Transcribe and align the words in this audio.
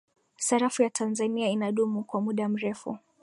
sarafu 0.37 0.81
ya 0.83 0.89
tanzania 0.89 1.49
inadumu 1.49 2.03
kwa 2.03 2.21
muda 2.21 2.49
mrefu 2.49 2.97